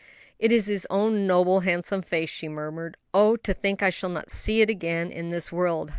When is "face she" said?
2.01-2.47